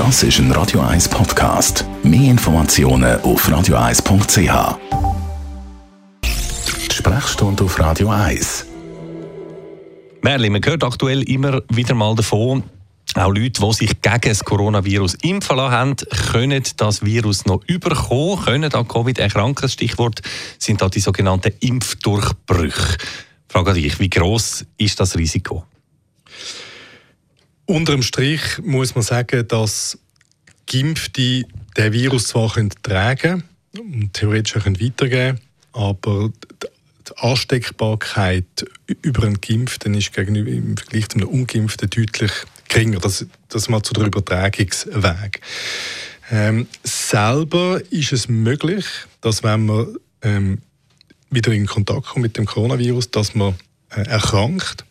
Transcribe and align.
Das 0.00 0.22
ist 0.22 0.38
ein 0.38 0.50
Radio 0.52 0.80
1 0.80 1.10
Podcast. 1.10 1.84
Mehr 2.02 2.30
Informationen 2.30 3.20
auf 3.20 3.46
radio1.ch. 3.46 4.78
Sprechstunde 6.90 7.64
auf 7.64 7.78
Radio 7.78 8.08
1. 8.08 8.64
Merli, 10.22 10.48
man 10.48 10.64
hört 10.64 10.84
aktuell 10.84 11.22
immer 11.28 11.60
wieder 11.68 11.94
mal 11.94 12.14
davon, 12.14 12.62
auch 13.14 13.28
Leute, 13.28 13.60
die 13.60 13.72
sich 13.74 14.00
gegen 14.00 14.20
das 14.22 14.42
Coronavirus 14.42 15.16
impfen 15.16 15.58
lassen 15.58 15.72
haben, 15.74 15.96
können 16.32 16.62
das 16.78 17.04
Virus 17.04 17.44
noch 17.44 17.62
überkommen, 17.66 18.42
können 18.42 18.72
an 18.72 18.88
Covid 18.88 19.18
erkranken. 19.18 19.68
Stichwort 19.68 20.22
sind 20.58 20.80
da 20.80 20.88
die 20.88 21.00
sogenannten 21.00 21.52
Impfdurchbrüche. 21.60 22.96
Frage 23.48 23.74
dich, 23.74 24.00
wie 24.00 24.08
groß 24.08 24.64
ist 24.78 24.98
das 24.98 25.18
Risiko? 25.18 25.66
Unterm 27.70 28.02
Strich 28.02 28.58
muss 28.64 28.96
man 28.96 29.02
sagen, 29.02 29.46
dass 29.46 29.96
Geimpfte 30.66 31.44
den 31.76 31.92
Virus 31.92 32.26
zwar 32.26 32.52
tragen 32.82 33.16
können 33.16 33.44
und 33.78 34.12
theoretisch 34.12 34.56
auch 34.56 34.64
können, 34.64 35.40
aber 35.72 36.32
die 36.60 37.16
Ansteckbarkeit 37.18 38.44
über 39.02 39.22
einen 39.22 39.40
Geimpften 39.40 39.94
ist 39.94 40.12
gegenüber 40.12 40.50
im 40.50 40.76
Vergleich 40.76 41.08
zu 41.10 41.18
einem 41.18 41.28
Ungeimpften 41.28 41.88
deutlich 41.88 42.32
geringer. 42.68 42.98
Das, 42.98 43.24
das 43.48 43.68
mal 43.68 43.84
zu 43.84 43.94
der 43.94 44.06
Übertragungsweg. 44.06 45.40
Ähm, 46.32 46.66
selber 46.82 47.80
ist 47.90 48.12
es 48.12 48.28
möglich, 48.28 48.84
dass 49.20 49.44
wenn 49.44 49.66
man 49.66 49.96
ähm, 50.22 50.58
wieder 51.30 51.52
in 51.52 51.66
Kontakt 51.66 52.06
kommt 52.06 52.22
mit 52.22 52.36
dem 52.36 52.46
Coronavirus, 52.46 53.12
dass 53.12 53.36
man 53.36 53.54
äh, 53.90 54.02
erkrankt. 54.02 54.84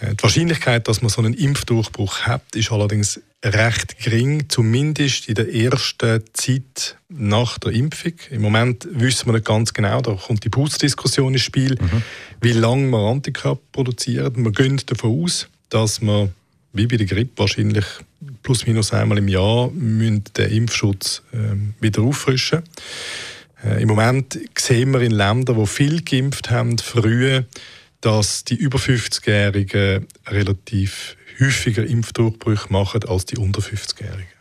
Äh, 0.00 0.14
die 0.14 0.22
Wahrscheinlichkeit, 0.22 0.88
dass 0.88 1.02
man 1.02 1.10
so 1.10 1.20
einen 1.20 1.34
Impfdurchbruch 1.34 2.22
hat, 2.22 2.42
ist 2.54 2.72
allerdings 2.72 3.20
recht 3.44 3.98
gering, 3.98 4.48
zumindest 4.48 5.28
in 5.28 5.36
der 5.36 5.52
ersten 5.52 6.22
Zeit 6.32 6.96
nach 7.08 7.58
der 7.58 7.72
Impfung. 7.72 8.14
Im 8.30 8.42
Moment 8.42 8.88
wissen 8.90 9.26
wir 9.26 9.34
nicht 9.34 9.44
ganz 9.44 9.72
genau, 9.72 10.00
da 10.00 10.14
kommt 10.14 10.44
die 10.44 10.48
Boosterdiskussion 10.48 11.32
ins 11.32 11.42
Spiel, 11.42 11.76
mhm. 11.80 12.02
wie 12.40 12.52
lange 12.52 12.86
man 12.88 13.16
Antikörper 13.16 13.62
produziert. 13.72 14.36
Man 14.36 14.52
geht 14.52 14.90
davon 14.90 15.22
aus, 15.22 15.48
dass 15.68 16.00
man, 16.00 16.32
wie 16.72 16.86
bei 16.86 16.96
der 16.96 17.06
Grippe 17.06 17.32
wahrscheinlich 17.36 17.84
plus 18.42 18.66
minus 18.66 18.92
einmal 18.92 19.18
im 19.18 19.28
Jahr, 19.28 19.70
den 19.72 20.22
Impfschutz 20.36 21.22
äh, 21.32 21.36
wieder 21.80 22.02
auffrischen 22.02 22.62
äh, 23.64 23.82
Im 23.82 23.88
Moment 23.88 24.38
sehen 24.56 24.92
wir 24.92 25.00
in 25.00 25.12
Ländern, 25.12 25.56
wo 25.56 25.66
viel 25.66 26.02
geimpft 26.02 26.50
haben, 26.50 26.78
früher, 26.78 27.44
dass 28.00 28.44
die 28.44 28.54
über 28.54 28.78
50-Jährigen 28.78 30.06
relativ 30.26 31.16
häufiger 31.40 31.84
Impfdurchbrüche 31.84 32.72
machen 32.72 33.04
als 33.06 33.26
die 33.26 33.36
unter 33.36 33.60
50-Jährigen. 33.60 34.38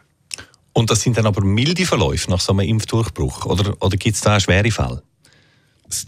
Und 0.74 0.92
das 0.92 1.02
sind 1.02 1.18
dann 1.18 1.26
aber 1.26 1.44
milde 1.44 1.86
Verläufe 1.86 2.30
nach 2.30 2.40
so 2.40 2.54
einem 2.54 2.70
Impfdurchbruch? 2.70 3.46
Oder, 3.46 3.76
oder 3.82 3.98
gibt 3.98 4.16
es 4.16 4.22
da 4.22 4.38
auch 4.38 4.40
schwere 4.40 4.70
Fälle? 4.70 5.02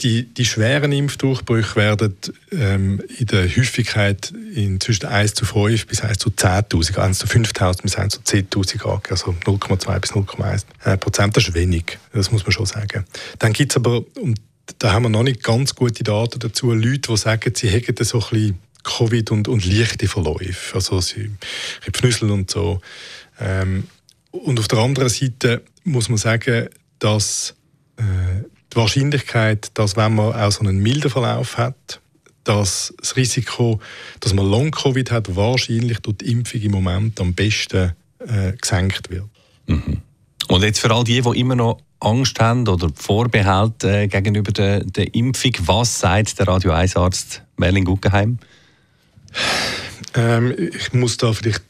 Die, 0.01 0.31
die 0.31 0.45
schweren 0.45 0.91
Impfdurchbrüche 0.91 1.75
werden 1.77 2.17
ähm, 2.51 3.01
in 3.17 3.25
der 3.27 3.47
Häufigkeit 3.47 4.31
in 4.53 4.79
zwischen 4.81 5.05
1 5.05 5.35
zu 5.35 5.45
5 5.45 5.87
bis 5.87 6.01
1 6.01 6.17
zu 6.17 6.29
10.000, 6.29 6.99
1 6.99 7.17
zu 7.17 7.27
5.000 7.27 7.81
bis 7.81 7.95
1 7.95 8.13
zu 8.13 8.19
10.000 8.19 8.83
angegeben, 8.83 9.01
also 9.09 9.35
0,2 9.45 9.99
bis 9.99 10.11
0,1 10.11 10.97
Prozent. 10.97 11.37
Das 11.37 11.47
ist 11.47 11.53
wenig, 11.53 11.97
das 12.11 12.31
muss 12.31 12.43
man 12.43 12.51
schon 12.51 12.65
sagen. 12.65 13.05
Dann 13.39 13.53
gibt 13.53 13.71
es 13.71 13.77
aber, 13.77 14.03
und 14.21 14.39
da 14.77 14.93
haben 14.93 15.03
wir 15.03 15.09
noch 15.09 15.23
nicht 15.23 15.43
ganz 15.43 15.75
gute 15.75 16.03
Daten 16.03 16.39
dazu, 16.39 16.71
Leute, 16.73 17.11
die 17.11 17.17
sagen, 17.17 17.53
sie 17.55 17.69
hätten 17.69 18.03
so 18.03 18.19
ein 18.19 18.29
bisschen 18.29 18.59
Covid 18.83 19.31
und, 19.31 19.47
und 19.47 19.65
leichte 19.65 20.07
Verläufe, 20.07 20.75
also 20.75 21.01
sie 21.01 21.31
Pfnüssel 21.91 22.31
und 22.31 22.49
so. 22.49 22.81
Ähm, 23.39 23.87
und 24.31 24.59
auf 24.59 24.67
der 24.67 24.79
anderen 24.79 25.09
Seite 25.09 25.63
muss 25.83 26.09
man 26.09 26.17
sagen, 26.17 26.69
dass 26.99 27.55
äh, 27.97 28.03
die 28.71 28.77
Wahrscheinlichkeit, 28.77 29.71
dass 29.73 29.97
wenn 29.97 30.15
man 30.15 30.33
auch 30.33 30.51
so 30.51 30.61
einen 30.61 30.77
milden 30.77 31.09
Verlauf 31.09 31.57
hat, 31.57 31.99
dass 32.43 32.93
das 32.99 33.15
Risiko, 33.15 33.79
dass 34.19 34.33
man 34.33 34.49
Long-Covid 34.49 35.11
hat, 35.11 35.35
wahrscheinlich 35.35 35.99
durch 35.99 36.17
die 36.17 36.31
Impfung 36.31 36.61
im 36.61 36.71
Moment 36.71 37.19
am 37.19 37.33
besten 37.33 37.93
äh, 38.19 38.53
gesenkt 38.53 39.09
wird. 39.09 39.25
Mhm. 39.67 40.01
Und 40.47 40.63
jetzt 40.63 40.79
für 40.79 40.91
all 40.91 41.03
die, 41.03 41.21
die 41.21 41.39
immer 41.39 41.55
noch 41.55 41.79
Angst 41.99 42.39
haben 42.39 42.67
oder 42.67 42.89
Vorbehalte 42.95 44.03
äh, 44.03 44.07
gegenüber 44.07 44.51
der, 44.51 44.83
der, 44.83 45.13
Impfung, 45.13 45.53
was 45.65 45.99
sagt 45.99 46.39
der 46.39 46.47
Radio 46.47 46.71
1-Arzt 46.71 47.43
Merlin 47.57 47.85
Guggenheim? 47.85 48.39
Ähm, 50.15 50.55
ich 50.57 50.93
muss 50.93 51.17
da 51.17 51.33
vielleicht 51.33 51.63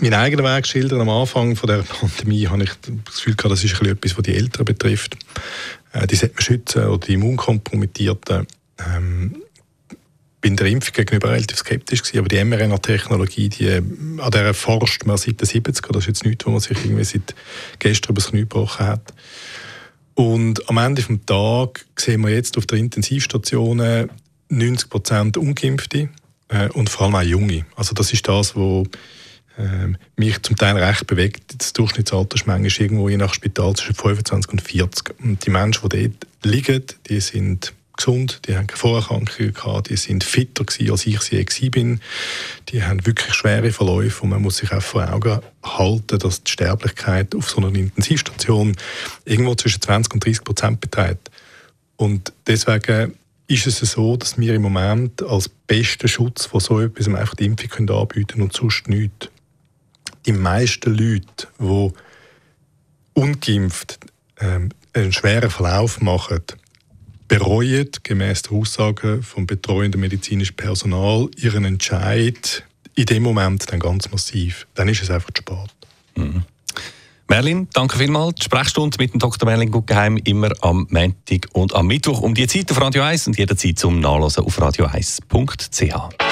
meinen 0.00 0.14
eigenen 0.14 0.44
Weg 0.44 0.66
schildern. 0.66 1.00
Am 1.00 1.08
Anfang 1.08 1.56
von 1.56 1.66
der 1.66 1.82
Pandemie 1.82 2.46
habe 2.46 2.64
ich 2.64 2.70
das 3.04 3.16
Gefühl 3.16 3.34
gehabt, 3.34 3.52
das 3.52 3.64
ist 3.64 3.80
etwas, 3.80 4.16
was 4.16 4.22
die 4.22 4.34
Eltern 4.34 4.64
betrifft. 4.64 5.16
Äh, 5.92 6.06
die 6.06 6.16
sollte 6.16 6.34
man 6.34 6.42
schützen 6.42 6.84
oder 6.84 7.06
die 7.06 7.14
Immunkompromittierten. 7.14 8.46
Ähm, 8.78 9.41
bin 10.42 10.56
der 10.56 10.66
Impfung 10.66 10.92
gegenüber 10.92 11.30
relativ 11.30 11.58
skeptisch 11.58 12.02
gewesen, 12.02 12.18
aber 12.18 12.28
die 12.28 12.44
mRNA-Technologie, 12.44 13.48
die, 13.48 13.70
an 13.70 14.30
der 14.30 14.52
forscht 14.52 15.06
man 15.06 15.16
seit 15.16 15.40
den 15.40 15.48
70er, 15.48 15.92
das 15.92 16.02
ist 16.02 16.08
jetzt 16.08 16.24
nichts, 16.26 16.44
wo 16.44 16.50
man 16.50 16.60
sich 16.60 16.76
irgendwie 16.84 17.04
seit 17.04 17.34
gestern 17.78 18.10
übers 18.10 18.28
Knie 18.28 18.40
gebrochen 18.40 18.86
hat. 18.86 19.14
Und 20.14 20.68
am 20.68 20.76
Ende 20.76 21.00
des 21.00 21.18
Tages 21.24 21.86
sehen 21.96 22.20
wir 22.20 22.30
jetzt 22.30 22.58
auf 22.58 22.66
der 22.66 22.78
Intensivstation 22.78 24.10
90 24.50 24.90
Prozent 24.90 25.36
Ungeimpfte 25.38 26.10
äh, 26.48 26.68
und 26.68 26.90
vor 26.90 27.06
allem 27.06 27.14
auch 27.14 27.22
Junge. 27.22 27.64
Also 27.76 27.94
das 27.94 28.12
ist 28.12 28.28
das, 28.28 28.54
was 28.54 28.86
äh, 29.56 29.96
mich 30.16 30.42
zum 30.42 30.56
Teil 30.56 30.76
recht 30.76 31.06
bewegt. 31.06 31.54
Das 31.56 31.72
Durchschnittsaltersmenge 31.72 32.66
ist 32.66 32.78
irgendwo 32.78 33.08
je 33.08 33.16
nach 33.16 33.32
Spital 33.32 33.74
zwischen 33.74 33.94
25 33.94 34.52
und 34.52 34.60
40. 34.60 35.20
Und 35.20 35.46
die 35.46 35.50
Menschen, 35.50 35.88
die 35.88 36.08
dort 36.08 36.26
liegen, 36.44 36.84
die 37.08 37.20
sind 37.20 37.72
gesund, 38.02 38.40
die 38.46 38.56
haben 38.56 38.66
keine 38.66 38.78
Vorerkrankungen 38.78 39.54
gehabt, 39.54 39.90
die 39.90 39.96
sind 39.96 40.24
fitter 40.24 40.64
gewesen, 40.64 40.90
als 40.90 41.06
ich 41.06 41.20
sie 41.20 41.46
je 41.60 41.68
bin. 41.68 42.00
Die 42.68 42.82
haben 42.82 43.06
wirklich 43.06 43.34
schwere 43.34 43.70
Verläufe 43.70 44.22
und 44.22 44.30
man 44.30 44.42
muss 44.42 44.56
sich 44.56 44.72
auch 44.72 44.82
vor 44.82 45.08
Augen 45.12 45.40
halten, 45.62 46.18
dass 46.18 46.42
die 46.42 46.50
Sterblichkeit 46.50 47.34
auf 47.34 47.48
so 47.48 47.58
einer 47.58 47.74
Intensivstation 47.74 48.76
irgendwo 49.24 49.54
zwischen 49.54 49.80
20 49.80 50.14
und 50.14 50.24
30 50.24 50.44
Prozent 50.44 50.80
beträgt. 50.80 51.30
Und 51.96 52.32
deswegen 52.46 53.14
ist 53.46 53.66
es 53.66 53.78
so, 53.78 54.16
dass 54.16 54.38
wir 54.38 54.54
im 54.54 54.62
Moment 54.62 55.22
als 55.22 55.48
besten 55.48 56.08
Schutz 56.08 56.46
von 56.46 56.60
so 56.60 56.80
etwas 56.80 57.06
einfach 57.08 57.36
die 57.36 57.44
Impfung 57.44 57.68
können 57.68 57.90
anbieten 57.90 58.42
und 58.42 58.52
sonst 58.52 58.88
nichts. 58.88 59.28
Die 60.26 60.32
meisten 60.32 60.90
Leute, 60.94 61.48
die 61.60 61.92
ungeimpft 63.14 63.98
ähm, 64.40 64.70
einen 64.94 65.12
schweren 65.12 65.50
Verlauf 65.50 66.00
machen, 66.00 66.42
bereuen 67.38 67.88
gemäß 68.02 68.42
der 68.42 68.52
Aussagen 68.52 69.22
vom 69.22 69.46
betreuenden 69.46 70.02
medizinischen 70.02 70.54
Personal 70.54 71.30
ihren 71.38 71.64
Entscheid 71.64 72.62
in 72.94 73.06
dem 73.06 73.22
Moment 73.22 73.72
dann 73.72 73.80
ganz 73.80 74.10
massiv. 74.10 74.66
Dann 74.74 74.88
ist 74.88 75.02
es 75.02 75.10
einfach 75.10 75.30
zu 75.32 75.40
spät. 75.40 75.70
Mhm. 76.14 76.42
Merlin, 77.28 77.68
danke 77.72 77.96
vielmals. 77.96 78.34
Die 78.34 78.44
Sprechstunde 78.44 78.98
mit 79.00 79.14
dem 79.14 79.18
Dr. 79.18 79.48
Merlin 79.48 79.70
Guggenheim 79.70 80.18
immer 80.18 80.50
am 80.60 80.86
Montag 80.90 81.48
und 81.52 81.74
am 81.74 81.86
Mittwoch 81.86 82.20
um 82.20 82.34
die 82.34 82.46
Zeit 82.46 82.70
auf 82.70 82.78
Radio 82.78 83.02
1 83.02 83.28
und 83.28 83.38
jederzeit 83.38 83.78
zum 83.78 84.00
Nachlesen 84.00 84.44
auf 84.44 84.60
radio1.ch. 84.60 86.31